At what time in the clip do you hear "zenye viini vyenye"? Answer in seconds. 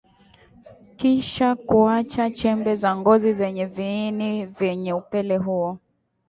3.33-4.93